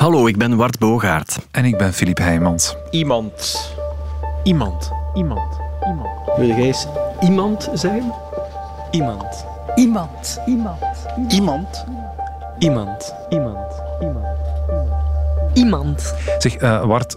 [0.00, 1.38] Hallo, ik ben Wart Bogaert.
[1.50, 2.76] En ik ben Filip Heijmans.
[2.90, 3.72] Iemand.
[4.42, 4.92] Iemand.
[5.14, 5.60] Iemand.
[5.86, 6.08] Iemand.
[6.36, 6.86] Wil jij eens
[7.20, 8.12] iemand zijn?
[8.90, 9.46] Iemand.
[9.74, 10.40] Iemand.
[10.46, 10.82] Iemand.
[11.28, 11.84] Iemand.
[12.58, 13.14] Iemand.
[13.28, 13.82] Iemand.
[14.00, 14.26] Iemand.
[15.54, 16.14] Iemand.
[16.38, 17.16] Zeg, uh, Wart,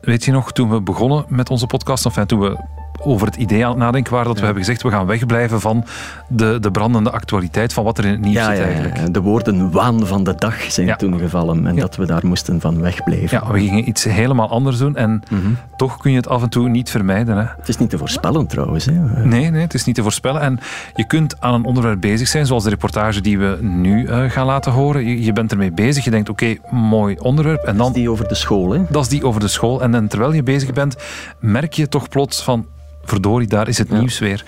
[0.00, 2.56] weet je nog, toen we begonnen met onze podcast, enfin, toen we
[3.00, 5.84] over het idee aan het nadenken waren dat we hebben gezegd we gaan wegblijven van
[6.28, 8.96] de, de brandende actualiteit van wat er in het nieuws ja, zit eigenlijk.
[8.96, 12.60] Ja, de woorden waan van de dag zijn toen gevallen en dat we daar moesten
[12.60, 13.38] van wegblijven.
[13.42, 15.52] Ja, we gingen iets helemaal anders doen en mhm.
[15.76, 17.36] toch kun je het af en toe niet vermijden.
[17.36, 17.44] Hè.
[17.56, 18.84] Het is niet te voorspellen trouwens.
[18.84, 18.92] Hè.
[19.24, 20.58] Nee, nee, het is niet te voorspellen en
[20.94, 24.46] je kunt aan een onderwerp bezig zijn, zoals de reportage die we nu uh, gaan
[24.46, 25.06] laten horen.
[25.06, 27.62] Je, je, bent ermee bezig, je denkt oké, mooi onderwerp.
[27.62, 28.70] En dan, dat is die over de school.
[28.70, 28.82] Hè?
[28.90, 29.82] Dat is die over de school.
[29.82, 30.96] En dan, terwijl je bezig bent,
[31.40, 32.66] merk je toch plots van
[33.08, 34.44] verdorie, daar is het nieuws weer.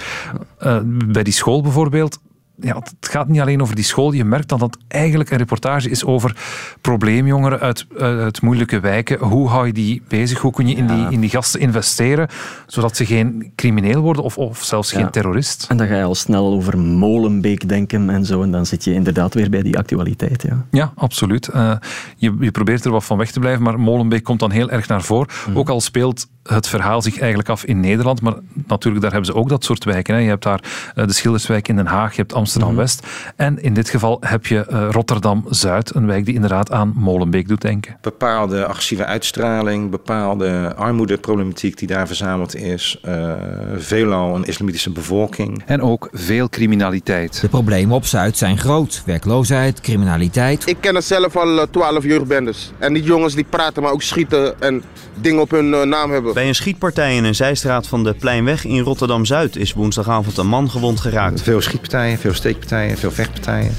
[0.63, 2.19] Uh, bij die school bijvoorbeeld,
[2.63, 4.13] ja, het gaat niet alleen over die school.
[4.13, 6.37] Je merkt dat het eigenlijk een reportage is over
[6.81, 9.19] probleemjongeren uit, uit moeilijke wijken.
[9.19, 10.39] Hoe hou je die bezig?
[10.39, 12.29] Hoe kun je in, die, in die gasten investeren,
[12.67, 15.67] zodat ze geen crimineel worden of, of zelfs geen terrorist?
[15.69, 18.43] En dan ga je al snel over Molenbeek denken en zo.
[18.43, 20.43] En dan zit je inderdaad weer bij die actualiteit.
[20.43, 21.49] Ja, ja absoluut.
[21.55, 21.73] Uh,
[22.17, 24.89] je, je probeert er wat van weg te blijven, maar Molenbeek komt dan heel erg
[24.89, 25.29] naar voren.
[25.47, 25.59] Mhm.
[25.59, 28.35] Ook al speelt het verhaal zich eigenlijk af in Nederland, maar
[28.67, 30.15] natuurlijk daar hebben ze ook dat soort wijken.
[30.15, 30.21] Hè.
[30.21, 30.61] Je hebt daar
[30.95, 33.07] uh, de Schilderswijk in Den Haag, je hebt Amsterdam Amsterdam-West.
[33.37, 37.61] En in dit geval heb je uh, Rotterdam-Zuid, een wijk die inderdaad aan Molenbeek doet
[37.61, 37.97] denken.
[38.01, 43.01] Bepaalde agressieve uitstraling, bepaalde armoedeproblematiek die daar verzameld is.
[43.05, 43.33] Uh,
[43.77, 45.63] veelal een islamitische bevolking.
[45.67, 47.41] En ook veel criminaliteit.
[47.41, 49.03] De problemen op Zuid zijn groot.
[49.07, 50.67] Werkloosheid, criminaliteit.
[50.67, 52.73] Ik ken er zelf al 12 eh, jeugdbendes.
[52.79, 54.83] En die jongens die praten, maar ook schieten en
[55.21, 56.35] dingen op hun naam hebben.
[56.41, 60.71] Bij een schietpartij in een zijstraat van de Pleinweg in Rotterdam-Zuid is woensdagavond een man
[60.71, 61.43] gewond geraakt.
[61.43, 63.75] Veel schietpartijen, veel steekpartijen, veel vechtpartijen.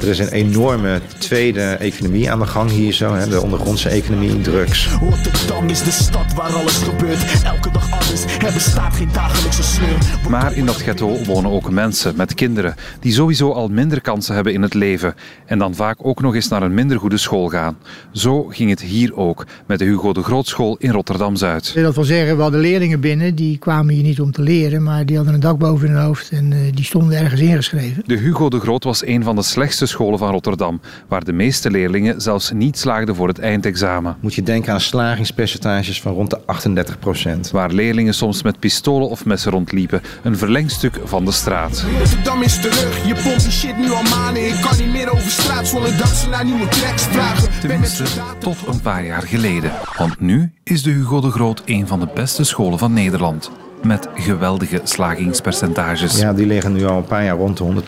[0.00, 4.40] Er is een enorme tweede economie aan de gang hier zo, hè, de ondergrondse economie,
[4.40, 4.88] drugs.
[5.00, 9.98] Rotterdam is de stad waar alles gebeurt, elke dag anders, er bestaat geen dagelijkse sleur.
[10.28, 14.52] Maar in dat ghetto wonen ook mensen met kinderen die sowieso al minder kansen hebben
[14.52, 15.14] in het leven
[15.46, 17.78] en dan vaak ook nog eens naar een minder goede school gaan.
[18.12, 21.72] Zo ging het hier ook met de Hugo de Grootschool in Rotterdam-Zuid.
[21.92, 25.06] Dat wil zeggen, we hadden leerlingen binnen, die kwamen hier niet om te leren, maar
[25.06, 28.02] die hadden een dak boven hun hoofd en uh, die stonden ergens ingeschreven.
[28.06, 31.70] De Hugo de Groot was een van de slechtste scholen van Rotterdam, waar de meeste
[31.70, 34.16] leerlingen zelfs niet slaagden voor het eindexamen.
[34.20, 37.50] Moet je denken aan slagingspercentages van rond de 38 procent.
[37.50, 41.84] Waar leerlingen soms met pistolen of messen rondliepen, een verlengstuk van de straat.
[41.98, 44.46] Rotterdam is terug, je pompt die shit nu al maanden.
[44.46, 47.48] Ik kan niet meer over straat zonder dat ze naar nieuwe tracks vragen.
[47.60, 48.04] Tenminste,
[48.38, 49.72] tot een paar jaar geleden.
[49.98, 53.50] Want nu is de Hugo de Groot een van de beste scholen van Nederland
[53.82, 56.18] met geweldige slagingspercentages.
[56.18, 57.86] Ja, die liggen nu al een paar jaar rond de 100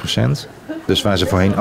[0.86, 1.54] Dus waar ze voorheen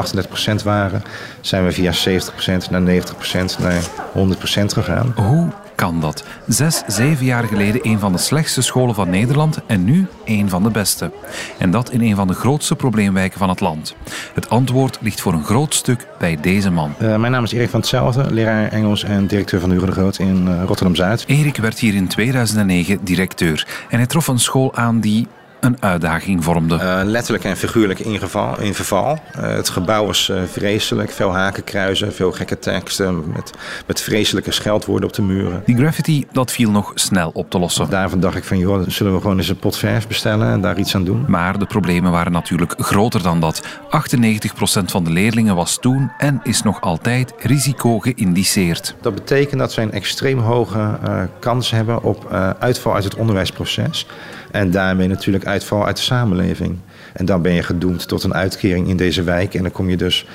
[0.62, 1.04] 38% waren,
[1.42, 5.14] zijn we via 70% naar 90% naar 100% gegaan.
[5.16, 6.24] Hoe kan dat?
[6.48, 10.64] Zes, zeven jaar geleden een van de slechtste scholen van Nederland en nu een van
[10.64, 11.12] de beste.
[11.58, 13.96] En dat in een van de grootste probleemwijken van het land.
[14.34, 16.96] Het antwoord ligt voor een groot stuk bij deze man.
[17.02, 20.20] Uh, mijn naam is Erik van Hetzelfde, leraar Engels en directeur van Hugo de Groot
[20.20, 21.24] in uh, Rotterdam-Zuid.
[21.28, 25.28] Erik werd hier in 2009 directeur en hij trof een school aan die
[25.64, 26.76] een uitdaging vormde.
[26.76, 29.20] Uh, letterlijk en figuurlijk in, geval, in verval.
[29.38, 31.12] Uh, het gebouw was uh, vreselijk.
[31.12, 33.52] Veel hakenkruizen, veel gekke teksten met,
[33.88, 35.64] met vreselijke scheldwoorden op de muren.
[35.66, 37.90] Die graffiti, dat viel nog snel op te lossen.
[37.90, 40.78] Daarvan dacht ik van, joh, zullen we gewoon eens een pot verf bestellen en daar
[40.78, 41.26] iets aan doen?
[41.28, 43.64] Maar de problemen waren natuurlijk groter dan dat.
[43.64, 48.96] 98% van de leerlingen was toen en is nog altijd risico geïndiceerd.
[49.02, 51.00] Dat betekent dat zij een extreem hoge
[51.40, 54.08] kans hebben op uitval uit het onderwijsproces.
[54.54, 56.78] En daarmee natuurlijk uitval uit de samenleving.
[57.14, 59.54] En dan ben je gedoemd tot een uitkering in deze wijk.
[59.54, 60.26] En dan kom je dus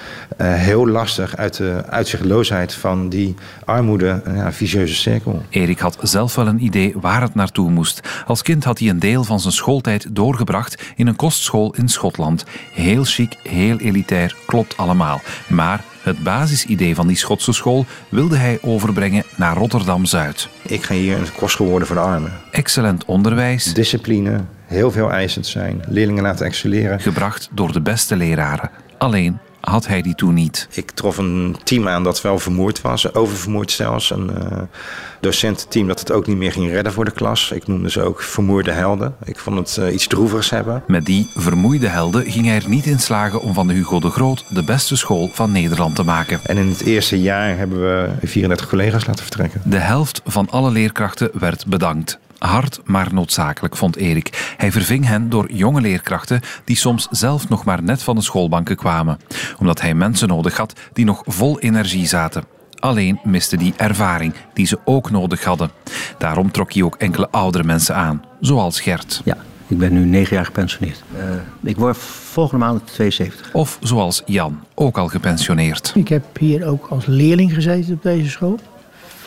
[0.40, 3.34] uh, heel lastig uit de uitzichtloosheid van die
[3.64, 5.42] armoede, uh, ja, cirkel.
[5.48, 8.00] Erik had zelf wel een idee waar het naartoe moest.
[8.26, 12.44] Als kind had hij een deel van zijn schooltijd doorgebracht in een kostschool in Schotland.
[12.72, 15.20] Heel chic, heel elitair, klopt allemaal.
[15.48, 20.48] Maar het basisidee van die Schotse school wilde hij overbrengen naar Rotterdam-Zuid.
[20.62, 22.32] Ik ga hier een kostschool worden voor de armen.
[22.50, 23.74] Excellent onderwijs.
[23.74, 27.00] Discipline, heel veel eisend zijn, leerlingen laten excelleren.
[27.00, 28.70] Gebracht door de beste leraren.
[28.98, 30.68] Alleen had hij die toen niet.
[30.70, 34.10] Ik trof een team aan dat wel vermoeid was, oververmoeid zelfs.
[34.10, 34.58] Een uh,
[35.20, 37.50] docententeam dat het ook niet meer ging redden voor de klas.
[37.50, 39.14] Ik noemde ze ook vermoeide helden.
[39.24, 40.82] Ik vond het uh, iets droevigs hebben.
[40.86, 44.10] Met die vermoeide helden ging hij er niet in slagen om van de Hugo de
[44.10, 46.40] Groot de beste school van Nederland te maken.
[46.44, 49.60] En in het eerste jaar hebben we 34 collega's laten vertrekken.
[49.64, 52.18] De helft van alle leerkrachten werd bedankt.
[52.38, 54.54] Hard, maar noodzakelijk, vond Erik.
[54.56, 58.76] Hij verving hen door jonge leerkrachten die soms zelf nog maar net van de schoolbanken
[58.76, 59.18] kwamen.
[59.58, 62.44] Omdat hij mensen nodig had die nog vol energie zaten.
[62.78, 65.70] alleen miste die ervaring die ze ook nodig hadden.
[66.18, 69.20] Daarom trok hij ook enkele oudere mensen aan, zoals Gert.
[69.24, 69.36] Ja,
[69.66, 71.02] ik ben nu negen jaar gepensioneerd.
[71.16, 71.22] Uh,
[71.62, 73.52] ik word volgende maand 72.
[73.52, 75.92] Of zoals Jan, ook al gepensioneerd.
[75.94, 78.58] Ik heb hier ook als leerling gezeten op deze school.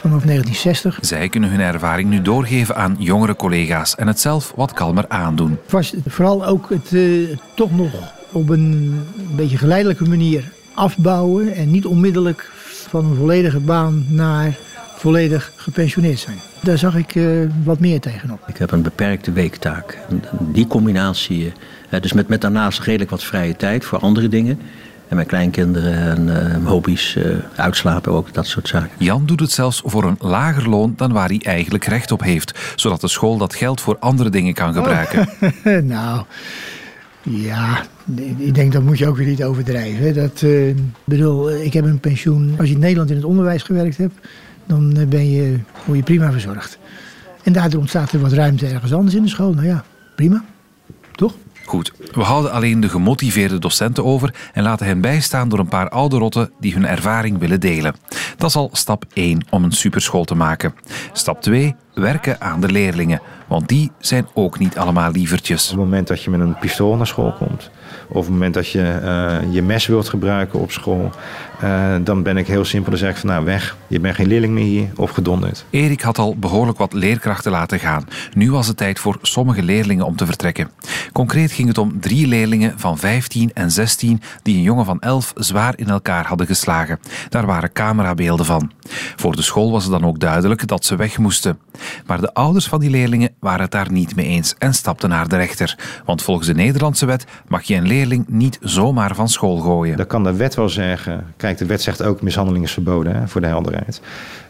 [0.01, 0.97] Vanaf 1960.
[1.01, 5.49] Zij kunnen hun ervaring nu doorgeven aan jongere collega's en het zelf wat kalmer aandoen.
[5.49, 7.91] Het was vooral ook het uh, toch nog
[8.31, 8.99] op een
[9.35, 12.51] beetje geleidelijke manier afbouwen en niet onmiddellijk
[12.89, 14.57] van een volledige baan naar
[14.95, 16.37] volledig gepensioneerd zijn.
[16.61, 18.39] Daar zag ik uh, wat meer tegenop.
[18.47, 19.97] Ik heb een beperkte weektaak.
[20.39, 21.53] Die combinatie,
[21.89, 24.59] uh, dus met, met daarnaast redelijk wat vrije tijd voor andere dingen.
[25.11, 27.17] En mijn kleinkinderen en uh, hobby's,
[27.55, 28.89] uitslapen ook, dat soort zaken.
[28.97, 32.73] Jan doet het zelfs voor een lager loon dan waar hij eigenlijk recht op heeft.
[32.75, 35.29] Zodat de school dat geld voor andere dingen kan gebruiken.
[35.41, 35.77] Oh.
[35.95, 36.23] nou,
[37.21, 37.81] ja,
[38.37, 40.13] ik denk dat moet je ook weer niet overdrijven.
[40.13, 42.55] Dat, uh, bedoel, ik heb een pensioen.
[42.57, 44.27] Als je in Nederland in het onderwijs gewerkt hebt,
[44.65, 46.77] dan ben je, word je prima verzorgd.
[47.43, 49.53] En daardoor ontstaat er wat ruimte ergens anders in de school.
[49.53, 49.83] Nou ja,
[50.15, 50.43] prima.
[51.11, 51.33] Toch?
[51.71, 55.89] Goed, we houden alleen de gemotiveerde docenten over en laten hen bijstaan door een paar
[55.89, 57.95] oude rotten die hun ervaring willen delen.
[58.37, 60.73] Dat is al stap 1 om een superschool te maken.
[61.13, 65.63] Stap 2, werken aan de leerlingen, want die zijn ook niet allemaal lievertjes.
[65.63, 67.69] Op het moment dat je met een pistool naar school komt,
[68.07, 71.11] of op het moment dat je uh, je mes wilt gebruiken op school,
[71.63, 72.89] uh, dan ben ik heel simpel.
[72.89, 75.65] Dan zeg ik van nou weg, je bent geen leerling meer hier, of gedonderd.
[75.69, 78.07] Erik had al behoorlijk wat leerkrachten laten gaan.
[78.33, 80.69] Nu was het tijd voor sommige leerlingen om te vertrekken.
[81.11, 85.33] Concreet ging het om drie leerlingen van 15 en 16 die een jongen van 11
[85.35, 86.99] zwaar in elkaar hadden geslagen.
[87.29, 88.71] Daar waren camerabeelden van.
[89.15, 91.59] Voor de school was het dan ook duidelijk dat ze weg moesten.
[92.05, 95.27] Maar de ouders van die leerlingen waren het daar niet mee eens en stapten naar
[95.27, 95.77] de rechter.
[96.05, 99.97] Want volgens de Nederlandse wet mag je een leerling niet zomaar van school gooien.
[99.97, 101.25] Dan kan de wet wel zeggen.
[101.37, 104.01] Kijk, de wet zegt ook mishandeling is verboden hè, voor de helderheid.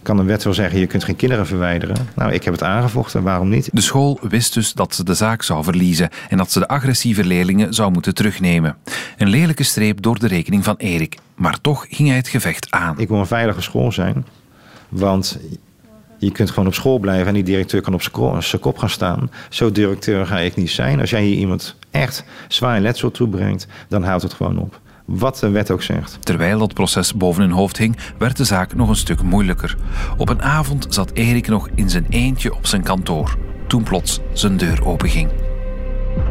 [0.01, 1.95] Kan de wet wel zeggen je kunt geen kinderen verwijderen.
[2.16, 3.69] Nou, ik heb het aangevochten, waarom niet?
[3.74, 7.24] De school wist dus dat ze de zaak zou verliezen en dat ze de agressieve
[7.24, 8.78] leerlingen zou moeten terugnemen.
[9.18, 11.18] Een lelijke streep door de rekening van Erik.
[11.36, 13.00] Maar toch ging hij het gevecht aan.
[13.00, 14.25] Ik wil een veilige school zijn.
[14.89, 15.39] Want
[16.21, 19.31] je kunt gewoon op school blijven en die directeur kan op zijn kop gaan staan.
[19.50, 21.00] Zo directeur ga ik niet zijn.
[21.00, 24.79] Als jij hier iemand echt zwaar letsel toebrengt, dan houdt het gewoon op.
[25.06, 26.18] Wat de wet ook zegt.
[26.19, 29.77] Terwijl dat proces boven hun hoofd hing, werd de zaak nog een stuk moeilijker.
[30.18, 33.38] Op een avond zat Erik nog in zijn eentje op zijn kantoor.
[33.68, 35.29] Toen plots zijn deur openging.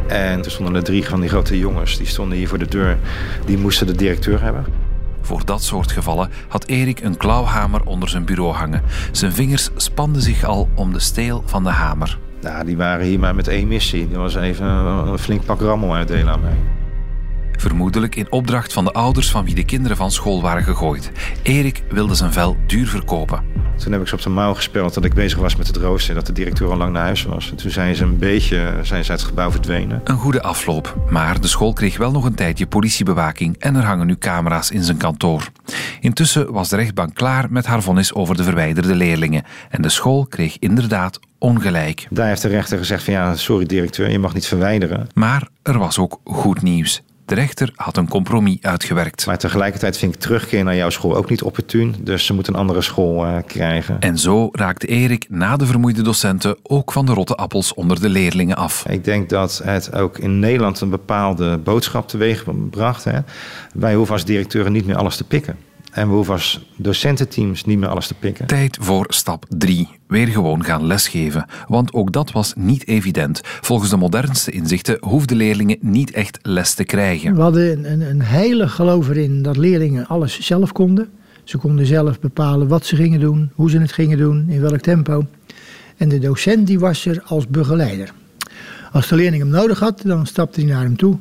[0.08, 1.96] En er stonden er drie van die grote jongens.
[1.96, 2.98] Die stonden hier voor de deur.
[3.46, 4.79] Die moesten de directeur hebben.
[5.20, 8.82] Voor dat soort gevallen had Erik een klauwhamer onder zijn bureau hangen.
[9.12, 12.18] Zijn vingers spanden zich al om de steel van de hamer.
[12.40, 14.08] Nou, die waren hier maar met één missie.
[14.08, 16.79] Dat was even een flink pak rammel uitdelen aan mij.
[17.60, 21.12] Vermoedelijk in opdracht van de ouders van wie de kinderen van school waren gegooid.
[21.42, 23.42] Erik wilde zijn vel duur verkopen.
[23.76, 26.10] Toen heb ik ze op de mouw gespeld dat ik bezig was met het roosten
[26.10, 27.50] en dat de directeur al lang naar huis was.
[27.50, 30.00] En toen zijn ze een beetje zijn ze uit het gebouw verdwenen.
[30.04, 34.06] Een goede afloop, maar de school kreeg wel nog een tijdje politiebewaking en er hangen
[34.06, 35.48] nu camera's in zijn kantoor.
[36.00, 40.26] Intussen was de rechtbank klaar met haar vonnis over de verwijderde leerlingen en de school
[40.26, 42.06] kreeg inderdaad ongelijk.
[42.10, 45.08] Daar heeft de rechter gezegd van ja, sorry directeur, je mag niet verwijderen.
[45.14, 47.02] Maar er was ook goed nieuws.
[47.30, 49.26] De rechter had een compromis uitgewerkt.
[49.26, 51.94] Maar tegelijkertijd vind ik terugkeer naar jouw school ook niet opportun.
[52.00, 54.00] Dus ze moeten een andere school uh, krijgen.
[54.00, 58.08] En zo raakte Erik na de vermoeide docenten ook van de rotte appels onder de
[58.08, 58.86] leerlingen af.
[58.88, 63.04] Ik denk dat het ook in Nederland een bepaalde boodschap teweeg bracht.
[63.04, 63.18] Hè.
[63.74, 65.56] Wij hoeven als directeuren niet meer alles te pikken.
[65.90, 68.46] En we hoeven als docententeams niet meer alles te pikken.
[68.46, 69.88] Tijd voor stap 3.
[70.06, 71.46] Weer gewoon gaan lesgeven.
[71.66, 73.40] Want ook dat was niet evident.
[73.44, 77.34] Volgens de modernste inzichten hoefden leerlingen niet echt les te krijgen.
[77.34, 81.08] We hadden een, een heilig geloof erin dat leerlingen alles zelf konden.
[81.44, 84.80] Ze konden zelf bepalen wat ze gingen doen, hoe ze het gingen doen, in welk
[84.80, 85.26] tempo.
[85.96, 88.12] En de docent die was er als begeleider.
[88.92, 91.18] Als de leerling hem nodig had, dan stapte hij naar hem toe.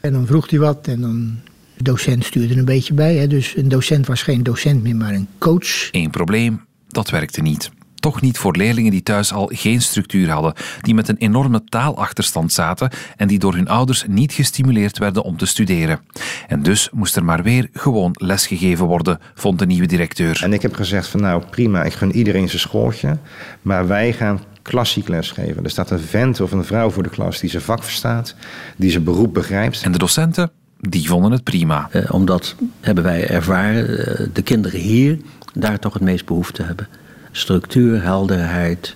[0.00, 1.36] En dan vroeg hij wat en dan
[1.82, 3.16] docent stuurde een beetje bij.
[3.16, 3.26] Hè.
[3.26, 5.88] Dus een docent was geen docent meer, maar een coach.
[5.92, 7.70] Eén probleem, dat werkte niet.
[7.94, 12.52] Toch niet voor leerlingen die thuis al geen structuur hadden, die met een enorme taalachterstand
[12.52, 16.00] zaten en die door hun ouders niet gestimuleerd werden om te studeren.
[16.48, 20.42] En dus moest er maar weer gewoon lesgegeven worden, vond de nieuwe directeur.
[20.42, 23.18] En ik heb gezegd van nou prima, ik gun iedereen zijn schooltje,
[23.62, 25.64] maar wij gaan klassiek lesgeven.
[25.64, 28.34] Er staat een vent of een vrouw voor de klas die zijn vak verstaat,
[28.76, 29.82] die zijn beroep begrijpt.
[29.82, 30.50] En de docenten?
[30.80, 31.88] Die vonden het prima.
[31.92, 35.18] Uh, omdat, hebben wij ervaren, uh, de kinderen hier
[35.54, 36.88] daar toch het meest behoefte hebben.
[37.30, 38.94] Structuur, helderheid,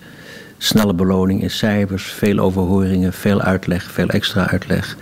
[0.58, 4.96] snelle beloning in cijfers, veel overhoringen, veel uitleg, veel extra uitleg.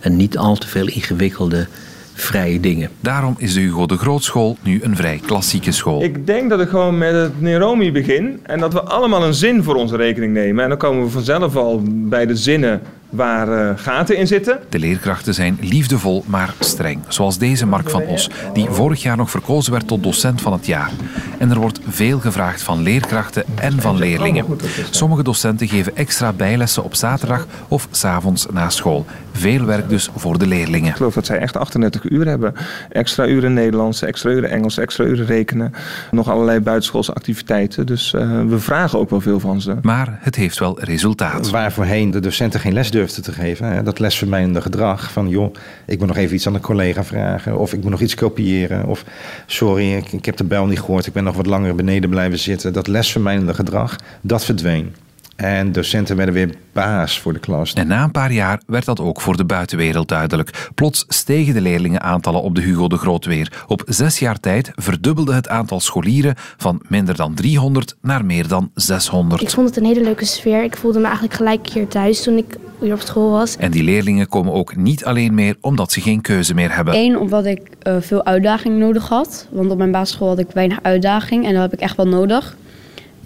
[0.00, 1.66] En niet al te veel ingewikkelde
[2.14, 2.90] vrije dingen.
[3.00, 6.02] Daarom is de Hugo de Grootschool nu een vrij klassieke school.
[6.02, 9.62] Ik denk dat ik gewoon met het Neromi begin en dat we allemaal een zin
[9.62, 10.62] voor onze rekening nemen.
[10.62, 12.80] En dan komen we vanzelf al bij de zinnen
[13.10, 14.58] waar uh, gaten in zitten.
[14.68, 17.00] De leerkrachten zijn liefdevol, maar streng.
[17.08, 20.66] Zoals deze Mark van Os, die vorig jaar nog verkozen werd tot docent van het
[20.66, 20.90] jaar.
[21.38, 24.46] En er wordt veel gevraagd van leerkrachten en van leerlingen.
[24.90, 29.06] Sommige docenten geven extra bijlessen op zaterdag of s'avonds na school.
[29.38, 30.88] Veel werk dus voor de leerlingen.
[30.88, 32.54] Ik geloof dat zij echt 38 uur hebben.
[32.88, 35.72] Extra uren Nederlands, extra uren Engels, extra uren rekenen.
[36.10, 37.86] Nog allerlei buitenschoolse activiteiten.
[37.86, 39.76] Dus uh, we vragen ook wel veel van ze.
[39.82, 41.50] Maar het heeft wel resultaat.
[41.50, 43.66] Waar voorheen de docenten geen les durfden te geven.
[43.66, 45.54] Hè, dat lesvermijnende gedrag van joh,
[45.86, 47.58] ik moet nog even iets aan een collega vragen.
[47.58, 48.86] Of ik moet nog iets kopiëren.
[48.86, 49.04] Of
[49.46, 51.06] sorry, ik, ik heb de bel niet gehoord.
[51.06, 52.72] Ik ben nog wat langer beneden blijven zitten.
[52.72, 54.94] Dat lesvermijnende gedrag, dat verdween.
[55.38, 57.72] En docenten werden weer baas voor de klas.
[57.72, 60.68] En na een paar jaar werd dat ook voor de buitenwereld duidelijk.
[60.74, 63.64] Plots stegen de leerlingenaantallen op de Hugo de Groot weer.
[63.66, 68.70] Op zes jaar tijd verdubbelde het aantal scholieren van minder dan 300 naar meer dan
[68.74, 69.42] 600.
[69.42, 70.62] Ik vond het een hele leuke sfeer.
[70.62, 73.56] Ik voelde me eigenlijk gelijk hier thuis toen ik weer op school was.
[73.56, 76.94] En die leerlingen komen ook niet alleen meer omdat ze geen keuze meer hebben.
[76.94, 79.48] Eén, omdat ik uh, veel uitdaging nodig had.
[79.50, 82.56] Want op mijn basisschool had ik weinig uitdaging en dat heb ik echt wel nodig.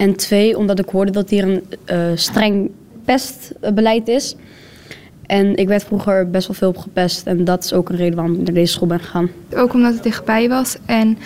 [0.03, 2.71] En twee, omdat ik hoorde dat hier een uh, streng
[3.05, 4.35] pestbeleid is.
[5.25, 7.27] En ik werd vroeger best wel veel op gepest.
[7.27, 9.29] En dat is ook een reden waarom ik naar deze school ben gegaan.
[9.55, 10.77] Ook omdat het dichtbij was.
[10.85, 11.17] En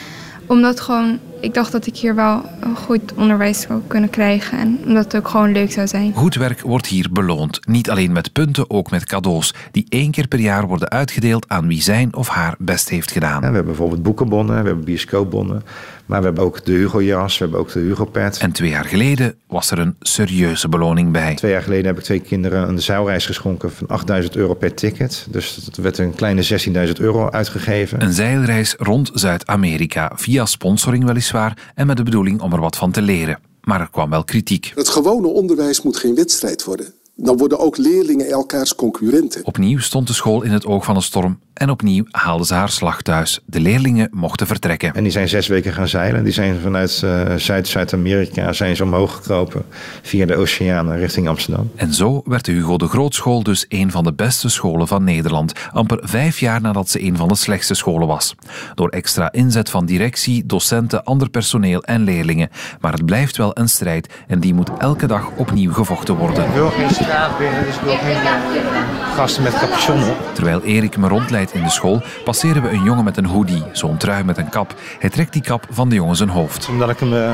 [0.46, 4.60] omdat gewoon, ik dacht dat ik hier wel een goed onderwijs zou kunnen krijgen.
[4.60, 6.14] En omdat het ook gewoon leuk zou zijn.
[6.14, 7.68] Goed werk wordt hier beloond.
[7.68, 9.54] Niet alleen met punten, ook met cadeaus.
[9.72, 13.34] Die één keer per jaar worden uitgedeeld aan wie zijn of haar best heeft gedaan.
[13.34, 15.64] Ja, we hebben bijvoorbeeld boekenbonnen, we hebben bioscoopbonnen.
[16.08, 18.38] Maar we hebben ook de Hugo-jas, we hebben ook de Hugo-pet.
[18.38, 21.36] En twee jaar geleden was er een serieuze beloning bij.
[21.36, 25.28] Twee jaar geleden heb ik twee kinderen een zeilreis geschonken van 8000 euro per ticket.
[25.30, 28.02] Dus dat werd een kleine 16.000 euro uitgegeven.
[28.02, 32.92] Een zeilreis rond Zuid-Amerika, via sponsoring weliswaar en met de bedoeling om er wat van
[32.92, 33.40] te leren.
[33.62, 34.72] Maar er kwam wel kritiek.
[34.76, 36.94] Het gewone onderwijs moet geen wedstrijd worden.
[37.16, 39.46] Dan worden ook leerlingen elkaars concurrenten.
[39.46, 42.70] Opnieuw stond de school in het oog van een storm en opnieuw haalde ze haar
[42.70, 43.40] slag thuis.
[43.46, 44.94] De leerlingen mochten vertrekken.
[44.94, 46.24] En die zijn zes weken gaan zeilen.
[46.24, 49.66] Die zijn vanuit uh, Zuid-Zuid-Amerika zijn ze omhoog gekropen
[50.02, 51.72] via de oceanen richting Amsterdam.
[51.76, 55.54] En zo werd de Hugo de Grootschool dus een van de beste scholen van Nederland.
[55.72, 58.36] Amper vijf jaar nadat ze een van de slechtste scholen was.
[58.76, 62.50] Door extra inzet van directie, docenten, ander personeel en leerlingen.
[62.80, 66.46] Maar het blijft wel een strijd en die moet elke dag opnieuw gevochten worden.
[66.46, 70.18] Ik wil geen straat binnen, dus ik wil geen uh, gasten met capuchon op.
[70.34, 73.98] Terwijl Erik me rondleidt in de school passeren we een jongen met een hoodie, zo'n
[73.98, 74.76] trui met een kap.
[75.00, 76.70] Hij trekt die kap van de jongen zijn hoofd.
[76.70, 77.32] Omdat ik hem uh,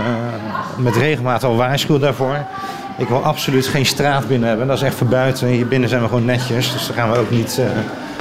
[0.77, 2.45] met regelmaat al waarschuw daarvoor.
[2.97, 4.67] Ik wil absoluut geen straat binnen hebben.
[4.67, 5.47] Dat is echt verbuiten.
[5.47, 6.71] Hier binnen zijn we gewoon netjes.
[6.71, 7.65] Dus dan gaan we ook niet uh,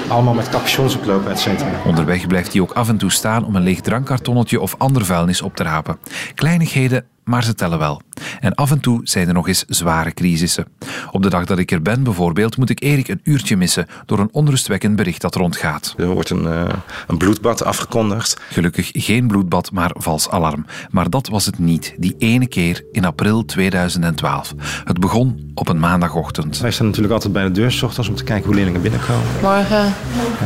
[0.08, 1.70] allemaal met capuchons oplopen, et cetera.
[1.84, 5.42] Onderweg blijft hij ook af en toe staan om een leeg drankkartonnetje of ander vuilnis
[5.42, 5.98] op te rapen.
[6.34, 8.00] Kleinigheden maar ze tellen wel.
[8.40, 10.66] En af en toe zijn er nog eens zware crisissen.
[11.10, 14.18] Op de dag dat ik er ben bijvoorbeeld moet ik Erik een uurtje missen door
[14.18, 15.94] een onrustwekkend bericht dat rondgaat.
[15.96, 16.64] Er wordt een, uh,
[17.06, 18.40] een bloedbad afgekondigd.
[18.50, 20.66] Gelukkig geen bloedbad, maar vals alarm.
[20.90, 24.54] Maar dat was het niet, die ene keer in april 2012.
[24.84, 26.58] Het begon op een maandagochtend.
[26.58, 29.26] Wij staan natuurlijk altijd bij de deur s ochtends om te kijken hoe leerlingen binnenkomen.
[29.42, 29.94] Morgen.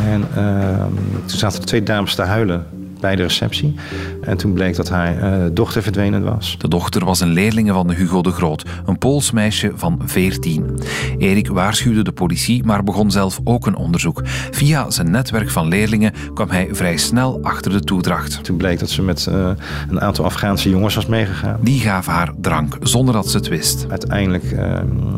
[0.07, 0.85] En uh,
[1.27, 2.67] toen zaten er twee dames te huilen
[3.01, 3.75] bij de receptie.
[4.21, 6.57] En toen bleek dat haar uh, dochter verdwenen was.
[6.59, 10.79] De dochter was een leerlinge van Hugo de Groot, een Pools meisje van 14.
[11.19, 14.21] Erik waarschuwde de politie, maar begon zelf ook een onderzoek.
[14.51, 18.45] Via zijn netwerk van leerlingen kwam hij vrij snel achter de toedracht.
[18.45, 19.51] Toen bleek dat ze met uh,
[19.89, 21.59] een aantal Afghaanse jongens was meegegaan.
[21.61, 23.87] Die gaven haar drank, zonder dat ze het wist.
[23.89, 24.59] Uiteindelijk uh,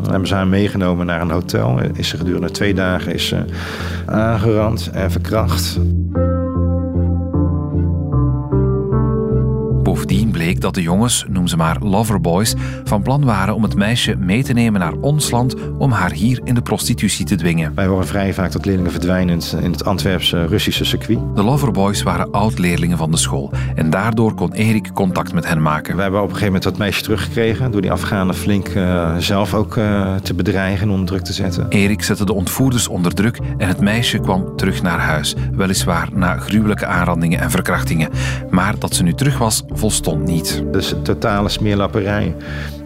[0.09, 1.79] hebben ze haar meegenomen naar een hotel.
[1.93, 3.45] Is ze gedurende twee dagen is ze
[4.05, 5.79] aangerand en verkracht.
[10.59, 14.43] Bleek dat de jongens, noem ze maar loverboys, van plan waren om het meisje mee
[14.43, 17.71] te nemen naar ons land om haar hier in de prostitutie te dwingen.
[17.75, 21.19] Wij horen vrij vaak dat leerlingen verdwijnen in het Antwerpse Russische circuit.
[21.35, 25.95] De loverboys waren oud-leerlingen van de school en daardoor kon Erik contact met hen maken.
[25.95, 29.53] We hebben op een gegeven moment dat meisje teruggekregen door die Afghanen flink uh, zelf
[29.53, 31.65] ook uh, te bedreigen en onder druk te zetten.
[31.69, 35.35] Erik zette de ontvoerders onder druk en het meisje kwam terug naar huis.
[35.53, 38.09] Weliswaar na gruwelijke aanrandingen en verkrachtingen.
[38.49, 40.48] Maar dat ze nu terug was, volstond niet.
[40.71, 42.35] Dus totale smeerlapperij.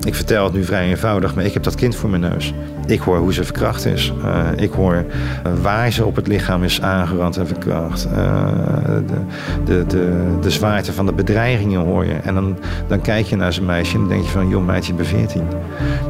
[0.05, 2.53] Ik vertel het nu vrij eenvoudig, maar ik heb dat kind voor mijn neus.
[2.85, 4.13] Ik hoor hoe ze verkracht is.
[4.25, 8.07] Uh, ik hoor uh, waar ze op het lichaam is aangerand en verkracht.
[8.07, 8.47] Uh,
[8.85, 9.21] de,
[9.65, 12.13] de, de, de zwaarte van de bedreigingen hoor je.
[12.13, 14.49] En dan, dan kijk je naar zo'n meisje en dan denk je van...
[14.49, 15.43] joh meidje, je bent 14.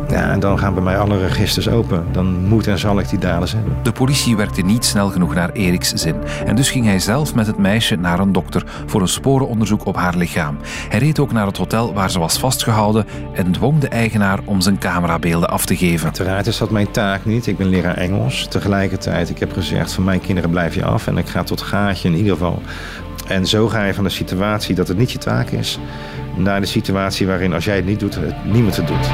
[0.09, 2.03] Ja, en dan gaan bij mij alle registers open.
[2.11, 3.75] Dan moet en zal ik die daders hebben.
[3.83, 6.15] De politie werkte niet snel genoeg naar Eriks zin.
[6.45, 9.95] En dus ging hij zelf met het meisje naar een dokter voor een sporenonderzoek op
[9.95, 10.57] haar lichaam.
[10.89, 14.61] Hij reed ook naar het hotel waar ze was vastgehouden en dwong de eigenaar om
[14.61, 16.05] zijn camerabeelden af te geven.
[16.05, 17.47] Uiteraard is dat mijn taak niet.
[17.47, 18.47] Ik ben leraar Engels.
[18.47, 21.07] Tegelijkertijd, ik heb gezegd van mijn kinderen blijf je af.
[21.07, 22.61] En ik ga tot gaatje in ieder geval.
[23.27, 25.79] En zo ga je van de situatie dat het niet je taak is...
[26.35, 29.07] naar de situatie waarin als jij het niet doet, niemand het doet.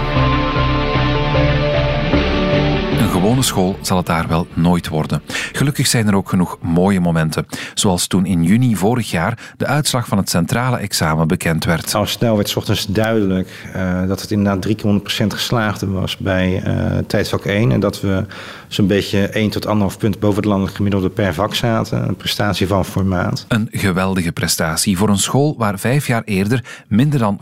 [3.09, 5.21] Gewone school zal het daar wel nooit worden.
[5.51, 7.45] Gelukkig zijn er ook genoeg mooie momenten.
[7.73, 11.95] Zoals toen in juni vorig jaar de uitslag van het centrale examen bekend werd.
[11.95, 14.71] Al snel werd ochtends duidelijk uh, dat het inderdaad 300%
[15.27, 17.71] geslaagd was bij uh, tijdvak 1.
[17.71, 18.25] En dat we
[18.69, 22.07] zo'n beetje 1 tot 1,5 punt boven het landelijk gemiddelde per vak zaten.
[22.07, 23.45] Een prestatie van formaat.
[23.47, 27.39] Een geweldige prestatie voor een school waar vijf jaar eerder minder dan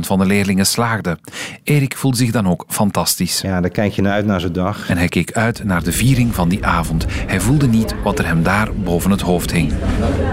[0.00, 1.18] van de leerlingen slaagden.
[1.64, 3.40] Erik voelde zich dan ook fantastisch.
[3.40, 4.88] Ja, daar kijk je naar uit naar zo'n dag.
[4.88, 7.06] En hij keek uit naar de viering van die avond.
[7.08, 9.72] Hij voelde niet wat er hem daar boven het hoofd hing.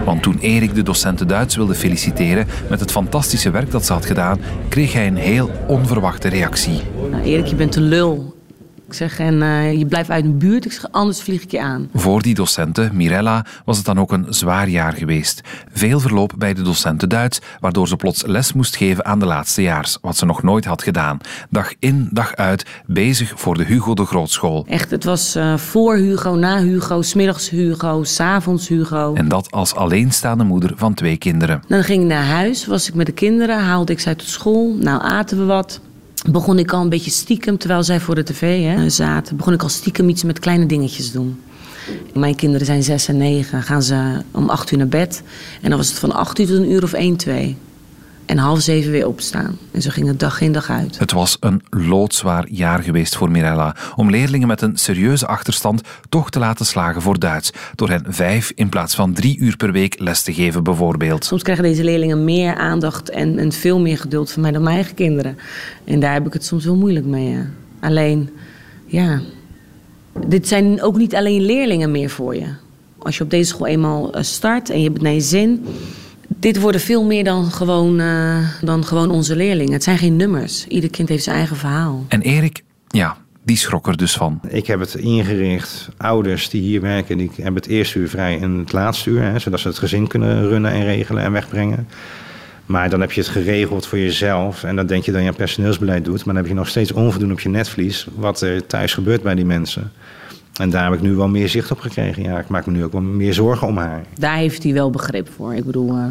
[0.06, 4.06] Want toen Erik de docenten Duits wilde feliciteren met het fantastische werk dat ze had
[4.06, 6.82] gedaan, kreeg hij een heel onverwachte reactie.
[7.12, 8.40] Nou, Erik, je bent een lul.
[8.92, 10.66] Ik zeg, en uh, je blijft uit de buurt.
[10.66, 11.90] Ik zeg, anders vlieg ik je aan.
[11.94, 15.42] Voor die docenten, Mirella, was het dan ook een zwaar jaar geweest.
[15.74, 19.98] Veel verloop bij de docenten Duits, waardoor ze plots les moest geven aan de laatstejaars,
[20.02, 21.18] wat ze nog nooit had gedaan.
[21.50, 24.66] Dag in, dag uit, bezig voor de Hugo de Grootschool.
[24.68, 29.14] Echt, het was uh, voor Hugo, na Hugo, smiddags Hugo, s'avonds Hugo.
[29.14, 31.64] En dat als alleenstaande moeder van twee kinderen.
[31.68, 34.76] Dan ging ik naar huis, was ik met de kinderen, haalde ik ze uit school.
[34.80, 35.80] Nou, aten we wat
[36.30, 39.62] begon ik al een beetje stiekem, terwijl zij voor de tv hè, zaten, begon ik
[39.62, 41.40] al stiekem iets met kleine dingetjes doen.
[42.14, 45.24] Mijn kinderen zijn zes en negen, gaan ze om acht uur naar bed.
[45.62, 47.58] En dan was het van acht uur tot een uur of één, twee.
[48.32, 49.58] En half zeven weer opstaan.
[49.72, 51.00] En zo ging het dag in dag uit.
[51.00, 53.76] Het was een loodzwaar jaar geweest voor Mirella.
[53.96, 57.52] Om leerlingen met een serieuze achterstand toch te laten slagen voor Duits.
[57.76, 61.26] Door hen vijf in plaats van drie uur per week les te geven, bijvoorbeeld.
[61.26, 64.76] Soms krijgen deze leerlingen meer aandacht en, en veel meer geduld van mij dan mijn
[64.76, 65.38] eigen kinderen.
[65.84, 67.30] En daar heb ik het soms wel moeilijk mee.
[67.30, 67.46] Ja.
[67.80, 68.30] Alleen,
[68.86, 69.22] ja.
[70.28, 72.48] Dit zijn ook niet alleen leerlingen meer voor je.
[72.98, 75.66] Als je op deze school eenmaal eh, start en je hebt het naar je zin
[76.42, 79.74] dit worden veel meer dan gewoon, uh, dan gewoon onze leerlingen.
[79.74, 80.68] Het zijn geen nummers.
[80.68, 82.06] Ieder kind heeft zijn eigen verhaal.
[82.08, 84.40] En Erik, ja, die schrok er dus van.
[84.48, 85.90] Ik heb het ingericht.
[85.98, 89.22] Ouders die hier werken, die hebben het eerste uur vrij en het laatste uur.
[89.22, 91.88] Hè, zodat ze het gezin kunnen runnen en regelen en wegbrengen.
[92.66, 94.64] Maar dan heb je het geregeld voor jezelf.
[94.64, 96.26] En dan denk je dat je personeelsbeleid doet.
[96.26, 98.08] Maar dan heb je nog steeds onvoldoende op je netvlies.
[98.16, 99.92] Wat er thuis gebeurt bij die mensen.
[100.60, 102.24] En daar heb ik nu wel meer zicht op gekregen.
[102.24, 104.04] Ja, ik maak me nu ook wel meer zorgen om haar.
[104.20, 105.56] Daar heeft hij wel begrip voor.
[105.56, 106.06] Ik bedoel, uh,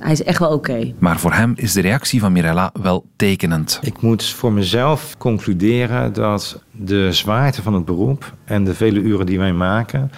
[0.00, 0.70] hij is echt wel oké.
[0.70, 0.94] Okay.
[0.98, 3.78] Maar voor hem is de reactie van Mirella wel tekenend.
[3.82, 9.26] Ik moet voor mezelf concluderen dat de zwaarte van het beroep en de vele uren
[9.26, 10.10] die wij maken,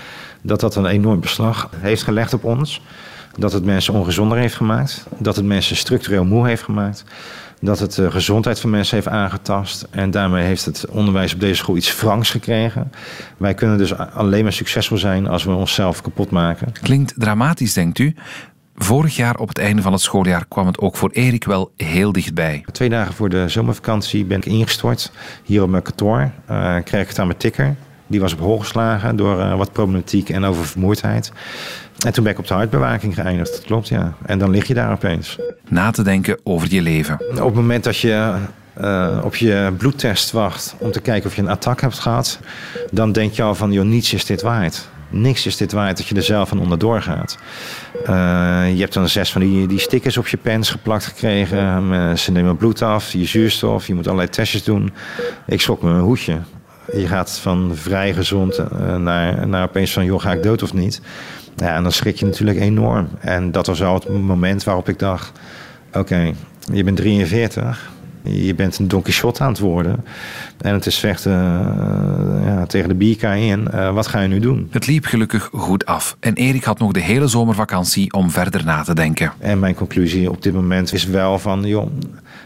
[0.43, 2.83] dat dat een enorm beslag heeft gelegd op ons.
[3.38, 5.07] Dat het mensen ongezonder heeft gemaakt.
[5.19, 7.05] Dat het mensen structureel moe heeft gemaakt
[7.61, 9.87] dat het de gezondheid van mensen heeft aangetast.
[9.90, 12.93] En daarmee heeft het onderwijs op deze school iets franks gekregen.
[13.37, 16.73] Wij kunnen dus alleen maar succesvol zijn als we onszelf kapot maken.
[16.83, 18.14] Klinkt dramatisch, denkt u?
[18.77, 22.13] Vorig jaar op het einde van het schooljaar kwam het ook voor Erik wel heel
[22.13, 22.65] dichtbij.
[22.73, 25.13] Twee dagen voor de zomervakantie ben ik ingestort.
[25.45, 27.75] Hier op mijn kantoor uh, kreeg ik het aan mijn tikker.
[28.07, 31.33] Die was op hol geslagen door uh, wat problematiek en oververmoeidheid.
[32.05, 33.53] En toen ben ik op de hartbewaking geëindigd.
[33.53, 34.15] Dat klopt, ja.
[34.27, 35.39] En dan lig je daar opeens.
[35.69, 37.21] Na te denken over je leven.
[37.31, 38.35] Op het moment dat je
[38.81, 42.41] uh, op je bloedtest wacht om te kijken of je een attack hebt gehad,
[42.91, 44.89] dan denk je al van, joh, niets is dit waard.
[45.11, 47.38] Niks is dit waard dat je er zelf van onderdoor gaat.
[48.03, 48.07] Uh,
[48.75, 51.92] je hebt dan zes van die, die stickers op je pens geplakt gekregen.
[51.92, 54.92] Uh, ze nemen bloed af, je zuurstof, je moet allerlei testjes doen.
[55.46, 56.38] Ik schrok me een hoedje.
[56.92, 60.75] Je gaat van vrij gezond uh, naar, naar opeens van, joh, ga ik dood of
[60.75, 61.01] niet?
[61.57, 63.09] Ja, en dan schrik je natuurlijk enorm.
[63.20, 65.33] En dat was al het moment waarop ik dacht:
[65.92, 66.33] oké,
[66.73, 67.90] je bent 43.
[68.23, 70.05] Je bent een Don Quixote aan het worden.
[70.61, 73.69] En het is vechten uh, ja, tegen de bierka in.
[73.75, 74.69] Uh, wat ga je nu doen?
[74.71, 76.17] Het liep gelukkig goed af.
[76.21, 79.33] En Erik had nog de hele zomervakantie om verder na te denken.
[79.39, 81.63] En mijn conclusie op dit moment is wel van...
[81.63, 81.91] joh,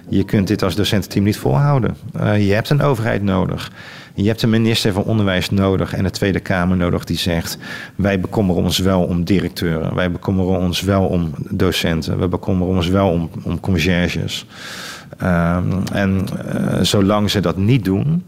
[0.09, 1.97] je kunt dit als docententeam niet volhouden.
[2.21, 3.71] Uh, je hebt een overheid nodig.
[4.17, 7.59] Je hebt een minister van Onderwijs nodig en de Tweede Kamer nodig die zegt:
[7.95, 12.89] wij bekommeren ons wel om directeuren, wij bekommeren ons wel om docenten, we bekommeren ons
[12.89, 14.47] wel om, om conciërges.
[15.23, 18.23] Um, en uh, zolang ze dat niet doen,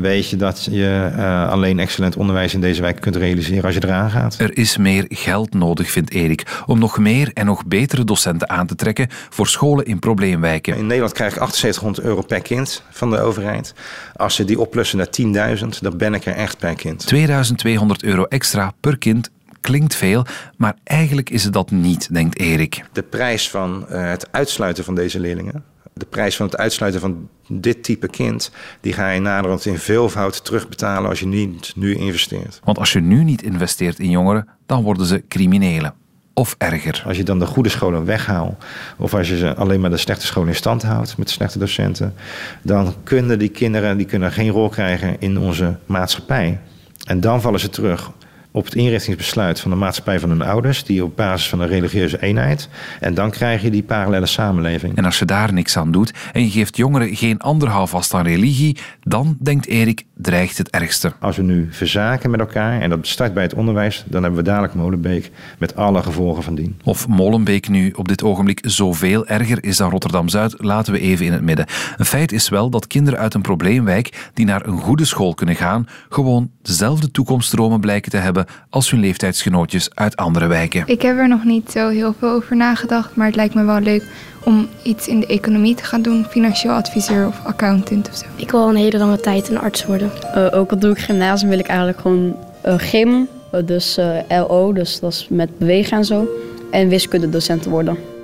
[0.00, 3.84] weet je dat je uh, alleen excellent onderwijs in deze wijk kunt realiseren als je
[3.84, 4.38] eraan gaat.
[4.38, 8.66] Er is meer geld nodig, vindt Erik, om nog meer en nog betere docenten aan
[8.66, 10.76] te trekken voor scholen in probleemwijken.
[10.76, 13.74] In Nederland krijg ik 7800 euro per kind van de overheid.
[14.14, 17.06] Als ze die oplussen naar 10.000, dan ben ik er echt per kind.
[17.06, 20.26] 2200 euro extra per kind klinkt veel,
[20.56, 22.84] maar eigenlijk is het dat niet, denkt Erik.
[22.92, 25.64] De prijs van uh, het uitsluiten van deze leerlingen,
[25.98, 30.44] de prijs van het uitsluiten van dit type kind, die ga je naderhand in veelvoud
[30.44, 32.60] terugbetalen als je niet nu investeert.
[32.64, 35.94] Want als je nu niet investeert in jongeren, dan worden ze criminelen.
[36.34, 37.02] Of erger.
[37.06, 38.64] Als je dan de goede scholen weghaalt,
[38.96, 42.14] of als je ze alleen maar de slechte scholen in stand houdt met slechte docenten,
[42.62, 46.60] dan kunnen die kinderen die kunnen geen rol krijgen in onze maatschappij.
[47.06, 48.10] En dan vallen ze terug
[48.56, 52.22] op het inrichtingsbesluit van de maatschappij van hun ouders, die op basis van een religieuze
[52.22, 52.68] eenheid.
[53.00, 54.96] En dan krijg je die parallele samenleving.
[54.96, 58.24] En als je daar niks aan doet en je geeft jongeren geen ander houvast aan
[58.24, 61.12] religie, dan, denkt Erik, dreigt het ergste.
[61.20, 64.46] Als we nu verzaken met elkaar, en dat start bij het onderwijs, dan hebben we
[64.48, 66.80] dadelijk Molenbeek met alle gevolgen van dien.
[66.84, 71.32] Of Molenbeek nu op dit ogenblik zoveel erger is dan Rotterdam-Zuid, laten we even in
[71.32, 71.66] het midden.
[71.96, 75.56] Een feit is wel dat kinderen uit een probleemwijk die naar een goede school kunnen
[75.56, 80.82] gaan, gewoon dezelfde toekomststromen blijken te hebben als hun leeftijdsgenootjes uit andere wijken.
[80.86, 83.80] Ik heb er nog niet zo heel veel over nagedacht, maar het lijkt me wel
[83.80, 84.04] leuk
[84.44, 88.24] om iets in de economie te gaan doen, financieel adviseur of accountant of zo.
[88.36, 90.10] Ik wil een hele lange tijd een arts worden.
[90.36, 94.72] Uh, ook al doe ik gymnasium wil ik eigenlijk gewoon uh, gym, uh, dus LO,
[94.72, 96.28] dus dat is met bewegen en zo,
[96.70, 98.15] en wiskundedocent worden.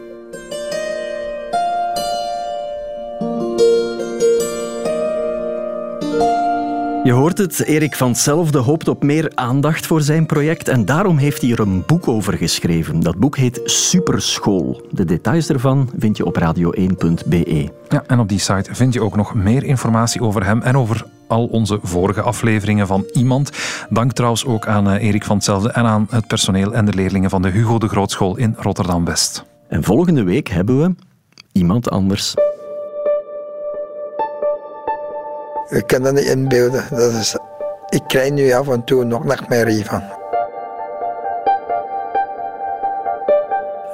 [7.04, 11.16] Je hoort het, Erik van Hetzelfde hoopt op meer aandacht voor zijn project en daarom
[11.16, 13.00] heeft hij er een boek over geschreven.
[13.00, 14.86] Dat boek heet Superschool.
[14.90, 17.70] De details ervan vind je op radio1.be.
[17.88, 21.04] Ja, en op die site vind je ook nog meer informatie over hem en over
[21.26, 23.50] al onze vorige afleveringen van Iemand.
[23.90, 27.30] Dank trouwens ook aan eh, Erik van Hetzelfde en aan het personeel en de leerlingen
[27.30, 29.44] van de Hugo de Grootschool in Rotterdam-West.
[29.68, 30.94] En volgende week hebben we
[31.52, 32.34] iemand anders.
[35.72, 36.84] Ik kan dat niet inbeelden.
[36.90, 37.36] Dat is,
[37.88, 40.02] ik krijg nu af en toe nog nachtmerrie van.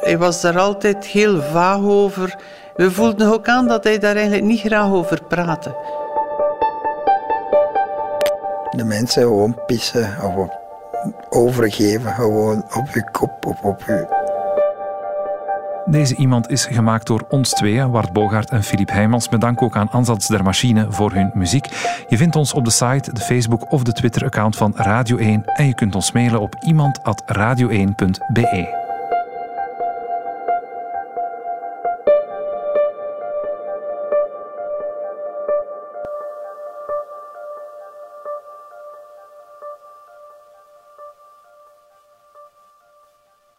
[0.01, 2.37] Hij was daar altijd heel vaag over.
[2.75, 5.77] We voelden ook aan dat hij daar eigenlijk niet graag over praatte.
[8.71, 10.49] De mensen gewoon pissen of
[11.29, 14.18] overgeven, gewoon op je kop of op je
[15.91, 19.29] deze iemand is gemaakt door ons tweeën, Wart Bogaert en Filip Heijmans.
[19.29, 21.67] Met dank ook aan Ansatz der Machine voor hun muziek.
[22.09, 25.67] Je vindt ons op de site, de Facebook of de Twitter-account van Radio 1 en
[25.67, 28.78] je kunt ons mailen op iemand.radio1.be.